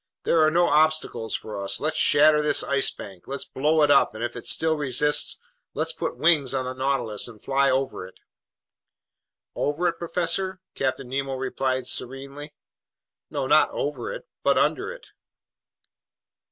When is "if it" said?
4.23-4.47